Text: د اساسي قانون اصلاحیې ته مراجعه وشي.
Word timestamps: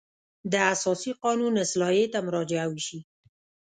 د 0.51 0.53
اساسي 0.73 1.11
قانون 1.23 1.53
اصلاحیې 1.65 2.05
ته 2.13 2.19
مراجعه 2.27 2.67
وشي. 2.69 2.99